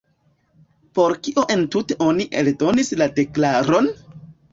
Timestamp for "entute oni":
1.55-2.25